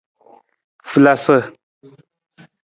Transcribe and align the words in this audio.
Falasa. 0.89 1.37